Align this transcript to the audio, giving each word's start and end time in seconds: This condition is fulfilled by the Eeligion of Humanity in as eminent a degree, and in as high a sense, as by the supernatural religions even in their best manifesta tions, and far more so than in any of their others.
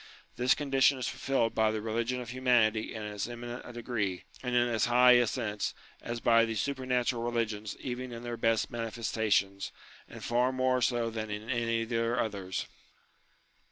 This 0.35 0.55
condition 0.55 0.97
is 0.97 1.07
fulfilled 1.07 1.53
by 1.53 1.69
the 1.69 1.77
Eeligion 1.77 2.19
of 2.23 2.31
Humanity 2.31 2.91
in 2.91 3.03
as 3.03 3.29
eminent 3.29 3.61
a 3.65 3.71
degree, 3.71 4.23
and 4.41 4.55
in 4.55 4.67
as 4.67 4.85
high 4.85 5.11
a 5.11 5.27
sense, 5.27 5.75
as 6.01 6.19
by 6.19 6.43
the 6.43 6.55
supernatural 6.55 7.21
religions 7.21 7.77
even 7.79 8.11
in 8.11 8.23
their 8.23 8.35
best 8.35 8.71
manifesta 8.71 9.31
tions, 9.31 9.71
and 10.07 10.23
far 10.23 10.51
more 10.51 10.81
so 10.81 11.11
than 11.11 11.29
in 11.29 11.51
any 11.51 11.83
of 11.83 11.89
their 11.89 12.19
others. 12.19 12.65